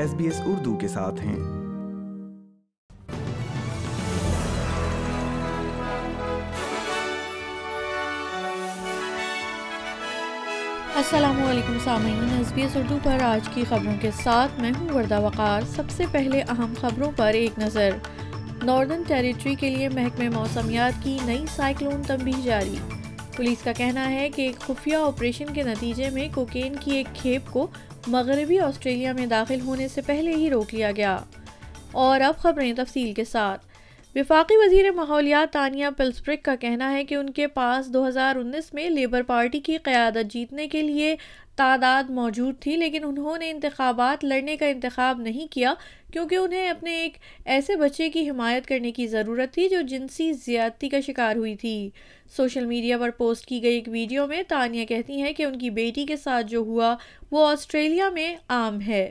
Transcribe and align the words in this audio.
S 0.00 0.14
B 0.14 0.24
S 0.24 0.40
Urdu 0.44 0.76
کے 0.76 0.88
ساتھ 0.88 1.20
ہیں۔ 1.20 1.34
السلام 10.94 11.42
علیکم 11.48 11.76
سامعین 11.84 12.28
ایس 12.38 12.52
بی 12.52 12.62
ایس 12.62 12.76
اردو 12.76 12.98
پر 13.02 13.22
آج 13.22 13.48
کی 13.48 13.64
خبروں 13.68 13.94
کے 14.00 14.10
ساتھ 14.22 14.60
میں 14.60 14.72
ہوں 14.80 14.88
وردہ 14.88 15.20
وقار۔ 15.20 15.62
سب 15.76 15.90
سے 15.90 16.04
پہلے 16.10 16.40
اہم 16.40 16.74
خبروں 16.80 17.12
پر 17.16 17.26
ایک 17.26 17.58
نظر۔ 17.58 17.90
ناردرن 18.62 19.02
ٹیریٹری 19.02 19.54
کے 19.54 19.70
لیے 19.70 19.88
محکمہ 19.88 20.28
موسمیات 20.34 21.04
کی 21.04 21.18
نئی 21.24 21.44
سائیکلون 21.56 22.02
تنبیہ 22.02 22.42
جاری۔ 22.44 22.76
پولیس 23.40 23.62
کا 23.64 23.72
کہنا 23.72 24.10
ہے 24.10 24.30
کہ 24.30 24.42
ایک 24.42 24.60
خفیہ 24.60 24.96
آپریشن 24.96 25.44
کے 25.54 25.62
نتیجے 25.62 26.10
میں 26.10 26.28
کوکین 26.34 26.76
کی 26.80 26.96
ایک 26.96 27.06
کھیپ 27.14 27.42
کو 27.50 27.66
مغربی 28.06 28.58
آسٹریلیا 28.58 29.12
میں 29.12 29.26
داخل 29.26 29.60
ہونے 29.60 29.88
سے 29.88 30.00
پہلے 30.00 30.34
ہی 30.34 30.50
روک 30.50 30.74
لیا 30.74 30.90
گیا۔ 30.90 31.18
اور 31.92 32.20
اب 32.20 32.36
خبریں 32.36 32.72
تفصیل 32.76 33.12
کے 33.12 33.24
ساتھ۔ 33.24 33.66
وفاقی 34.14 34.56
وزیر 34.56 34.90
ماحولیات 34.90 35.52
تانیہ 35.52 35.86
پلسپرک 35.96 36.42
کا 36.42 36.54
کہنا 36.56 36.92
ہے 36.92 37.04
کہ 37.04 37.14
ان 37.14 37.30
کے 37.30 37.46
پاس 37.46 37.86
دو 37.86 38.08
ہزار 38.08 38.36
انیس 38.36 38.74
میں 38.74 38.90
لیبر 38.90 39.22
پارٹی 39.22 39.60
کی 39.60 39.76
قیادت 39.76 40.32
جیتنے 40.32 40.68
کے 40.68 40.82
لیے 40.82 41.16
تعداد 41.60 42.10
موجود 42.10 42.54
تھی، 42.60 42.76
لیکن 42.76 43.04
انہوں 43.04 43.38
نے 43.38 43.50
انتخابات 43.50 44.24
لڑنے 44.24 44.56
کا 44.56 44.66
انتخاب 44.66 45.20
نہیں 45.20 45.52
کیا 45.52 45.74
کیونکہ 46.12 46.34
انہیں 46.34 46.68
اپنے 46.68 46.96
ایک 46.96 47.18
ایسے 47.44 47.76
بچے 47.76 48.08
کی 48.10 48.30
حمایت 48.30 48.66
کرنے 48.66 48.92
کی 48.92 49.06
ضرورت 49.06 49.54
تھی 49.54 49.68
جو 49.68 49.80
جنسی 49.82 50.32
زیادتی 50.32 50.88
کا 50.88 51.00
شکار 51.00 51.36
ہوئی 51.36 51.56
تھی۔ 51.56 51.90
سوشل 52.36 52.66
میڈیا 52.66 52.98
پر 52.98 53.10
پوسٹ 53.10 53.46
کی 53.46 53.62
گئی 53.62 53.74
ایک 53.74 53.88
ویڈیو 53.88 54.26
میں 54.26 54.42
تانیہ 54.48 54.86
کہتی 54.86 55.20
ہیں 55.22 55.32
کہ 55.32 55.42
ان 55.42 55.58
کی 55.58 55.70
بیٹی 55.70 56.06
کے 56.06 56.16
ساتھ 56.16 56.46
جو 56.46 56.58
ہوا، 56.58 56.96
وہ 57.30 57.48
آسٹریلیا 57.48 58.10
میں 58.10 58.36
عام 58.48 58.80
ہے۔ 58.80 59.10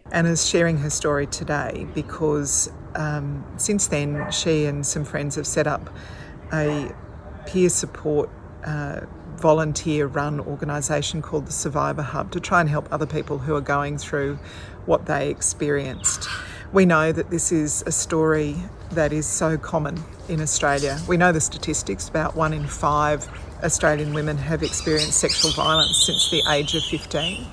Volunteer 9.39 10.07
run 10.07 10.39
organisation 10.39 11.21
called 11.21 11.47
the 11.47 11.51
Survivor 11.51 12.01
Hub 12.01 12.31
to 12.31 12.39
try 12.39 12.61
and 12.61 12.69
help 12.69 12.87
other 12.91 13.05
people 13.05 13.39
who 13.39 13.55
are 13.55 13.61
going 13.61 13.97
through 13.97 14.37
what 14.85 15.05
they 15.05 15.29
experienced. 15.29 16.27
We 16.71 16.85
know 16.85 17.11
that 17.11 17.29
this 17.29 17.51
is 17.51 17.83
a 17.87 17.91
story 17.91 18.55
that 18.91 19.11
is 19.11 19.25
so 19.25 19.57
common 19.57 20.03
in 20.27 20.41
Australia. 20.41 20.99
We 21.07 21.17
know 21.17 21.31
the 21.31 21.41
statistics 21.41 22.07
about 22.07 22.35
one 22.35 22.53
in 22.53 22.67
five 22.67 23.27
Australian 23.63 24.13
women 24.13 24.37
have 24.37 24.63
experienced 24.63 25.19
sexual 25.19 25.51
violence 25.51 26.05
since 26.05 26.29
the 26.29 26.43
age 26.49 26.75
of 26.75 26.83
15, 26.83 27.45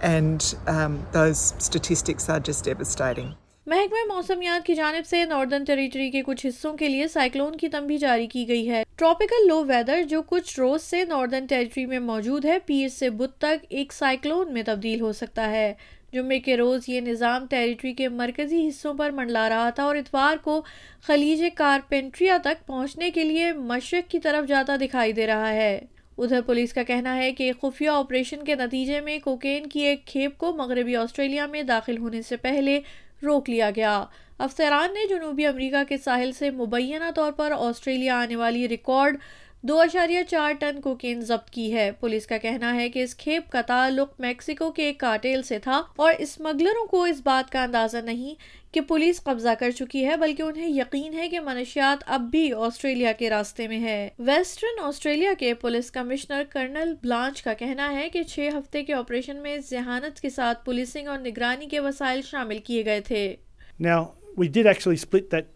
and 0.00 0.54
um, 0.66 1.06
those 1.12 1.54
statistics 1.58 2.28
are 2.28 2.40
just 2.40 2.64
devastating. 2.64 3.34
محکمہ 3.66 4.14
موسمیات 4.14 4.66
کی 4.66 4.74
جانب 4.74 5.06
سے 5.06 5.24
northern 5.24 5.64
territory 5.64 6.10
کے 6.10 6.22
کچھ 6.22 6.46
حصوں 6.46 6.74
کے 6.74 6.88
لیے 6.88 7.08
سائیکلون 7.08 7.56
کی 7.56 7.68
تنبیہ 7.68 7.98
جاری 7.98 8.26
کی 8.26 8.48
گئی 8.48 8.70
ہے۔ 8.70 8.82
ٹراپیکل 8.96 9.48
لو 9.48 9.64
ویدر 9.64 10.02
جو 10.02 10.22
کچھ 10.22 10.60
روز 10.60 10.82
سے 10.82 11.04
ناردرن 11.04 11.46
ٹیریٹری 11.46 11.86
میں 11.86 11.98
موجود 11.98 12.44
ہے 12.44 12.58
پیر 12.66 12.88
سے 12.88 13.10
بدھ 13.10 13.38
تک 13.38 13.66
ایک 13.68 13.92
سائیکلون 13.92 14.52
میں 14.52 14.62
تبدیل 14.66 15.00
ہو 15.00 15.12
سکتا 15.12 15.50
ہے۔ 15.50 15.74
جمعے 16.12 16.38
کے 16.40 16.56
روز 16.56 16.88
یہ 16.88 17.00
نظام 17.00 17.46
ٹیریٹری 17.46 17.92
کے 17.92 18.08
مرکزی 18.08 18.68
حصوں 18.68 18.94
پر 18.94 19.10
منڈلا 19.10 19.48
رہا 19.48 19.70
تھا 19.70 19.82
اور 19.82 19.96
اتوار 19.96 20.36
کو 20.36 20.62
خلیج 21.02 21.44
کارپینٹریا 21.54 22.38
تک 22.44 22.66
پہنچنے 22.66 23.10
کے 23.10 23.24
لیے 23.24 23.52
مشرق 23.52 24.10
کی 24.10 24.18
طرف 24.18 24.48
جاتا 24.48 24.76
دکھائی 24.76 25.12
دے 25.12 25.26
رہا 25.26 25.52
ہے۔ 25.52 25.80
ادھر 26.18 26.40
پولیس 26.40 26.72
کا 26.72 26.82
کہنا 26.82 27.16
ہے 27.16 27.32
کہ 27.32 27.52
خفیہ 27.62 27.88
آپریشن 27.88 28.44
کے 28.44 28.54
نتیجے 28.54 29.00
میں 29.00 29.18
کوکین 29.18 29.66
کی 29.66 29.80
ایک 29.80 30.06
کھیپ 30.06 30.38
کو 30.38 30.52
مغربی 30.52 30.96
آسٹریلیا 30.96 31.46
میں 31.46 31.62
داخل 31.62 31.98
ہونے 31.98 32.22
سے 32.22 32.36
پہلے 32.36 32.80
روک 33.22 33.50
لیا 33.50 33.70
گیا۔ 33.76 34.04
افسران 34.38 34.92
نے 34.94 35.06
جنوبی 35.08 35.46
امریکہ 35.46 35.84
کے 35.88 35.96
ساحل 35.98 36.32
سے 36.32 36.50
مبینہ 36.50 37.10
طور 37.14 37.32
پر 37.32 37.52
آسٹریلیا 37.58 38.16
آنے 38.16 38.36
والی 38.36 38.68
ریکارڈ 38.68 39.16
دو 39.64 39.80
اشاریہ 39.80 40.22
چار 40.30 40.52
ٹن 40.52 40.80
کوکین 40.80 41.20
ضبط 41.20 41.50
کی 41.50 41.72
ہے۔ 41.72 41.90
پولیس 42.00 42.26
کا 42.26 42.38
کہنا 42.38 42.74
ہے 42.74 42.88
کہ 42.88 43.02
اس 43.02 43.14
کھیپ 43.16 43.50
کا 43.50 43.60
تعلق 43.62 44.20
میکسیکو 44.20 44.70
کے 44.72 44.84
ایک 44.84 44.98
کارٹیل 45.00 45.42
سے 45.42 45.58
تھا 45.58 45.82
اور 45.96 46.14
اسمگلروں 46.18 46.86
کو 46.86 47.04
اس 47.04 47.20
بات 47.24 47.52
کا 47.52 47.62
اندازہ 47.62 47.96
نہیں 48.04 48.34
کہ 48.74 48.80
پولیس 48.80 49.22
قبضہ 49.24 49.48
کر 49.58 49.70
چکی 49.70 50.04
ہے 50.04 50.16
بلکہ 50.16 50.42
انہیں 50.42 50.68
یقین 50.68 51.12
ہے 51.14 51.28
کہ 51.28 51.40
منشیات 51.40 52.02
اب 52.06 52.20
بھی 52.20 52.52
آسٹریلیا 52.52 53.12
کے 53.12 53.30
راستے 53.30 53.68
میں 53.68 53.80
ہے 53.80 54.08
ویسٹرن 54.18 54.80
آسٹریلیا 54.82 55.32
کے 55.38 55.54
پولیس 55.54 55.90
کمشنر 55.90 56.42
کرنل 56.50 56.94
بلانچ 57.02 57.42
کا 57.42 57.54
کہنا 57.54 57.92
ہے 57.92 58.08
کہ 58.08 58.22
چھ 58.22 58.48
ہفتے 58.58 58.82
کے 58.82 58.94
آپریشن 58.94 59.36
میں 59.36 59.56
ذہانت 59.70 60.20
کے 60.20 60.30
ساتھ 60.30 60.64
پولیسنگ 60.64 61.08
اور 61.08 61.18
نگرانی 61.18 61.66
کے 61.66 61.80
وسائل 61.80 62.22
شامل 62.22 62.58
کیے 62.58 62.84
گئے 62.84 63.00
تھے۔ 63.00 63.36
Now, 63.80 64.00
we 64.38 64.48
did 64.48 64.66
actually 64.66 65.00
split 65.04 65.30
that, 65.30 65.54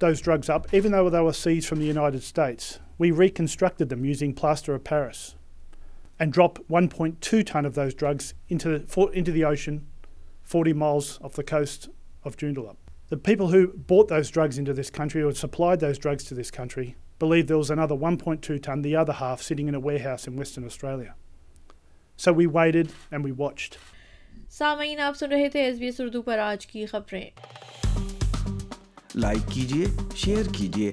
those 0.00 0.24
drugs 0.28 0.48
up, 0.48 0.72
even 0.80 0.96
though 0.96 1.10
they 1.10 1.22
were 1.28 1.36
seized 1.40 1.68
from 1.72 1.84
the 1.84 1.90
United 1.90 2.22
States. 2.22 2.78
We 3.02 3.10
reconstructed 3.10 3.88
them 3.88 4.04
using 4.04 4.32
plaster 4.32 4.76
of 4.76 4.84
Paris 4.84 5.34
and 6.20 6.32
dropped 6.32 6.60
1.2 6.70 7.44
tonne 7.44 7.66
of 7.66 7.74
those 7.74 7.94
drugs 7.94 8.34
into 8.48 8.78
the, 8.78 9.06
into 9.08 9.32
the 9.32 9.44
ocean 9.44 9.84
40 10.42 10.72
miles 10.72 11.18
off 11.20 11.32
the 11.32 11.42
coast 11.42 11.88
of 12.22 12.36
Joondalup. 12.36 12.76
The 13.08 13.16
people 13.16 13.48
who 13.48 13.72
bought 13.76 14.06
those 14.06 14.30
drugs 14.30 14.56
into 14.56 14.72
this 14.72 14.88
country 14.88 15.20
or 15.20 15.32
supplied 15.32 15.80
those 15.80 15.98
drugs 15.98 16.22
to 16.26 16.34
this 16.34 16.52
country 16.52 16.94
believed 17.18 17.48
there 17.48 17.58
was 17.58 17.70
another 17.70 17.96
1.2 17.96 18.62
tonne, 18.62 18.82
the 18.82 18.94
other 18.94 19.14
half, 19.14 19.42
sitting 19.42 19.66
in 19.66 19.74
a 19.74 19.80
warehouse 19.80 20.28
in 20.28 20.36
Western 20.36 20.64
Australia. 20.64 21.16
So 22.16 22.32
we 22.32 22.46
waited 22.46 22.92
and 23.10 23.24
we 23.24 23.32
watched. 23.32 23.78
سامعین 24.48 25.00
آپ 25.00 25.16
سن 25.16 25.30
رہے 25.32 25.48
تھے 25.48 25.60
S 25.64 25.78
B 25.78 25.86
S 25.86 26.00
Urdu 26.00 26.22
پر 26.22 26.38
آج 26.38 26.66
کی 26.66 26.86
خبریں 26.86 27.28
like 29.14 29.50
کیجیے 29.54 29.86
شیئر 30.16 30.52
کیجیے 30.52 30.92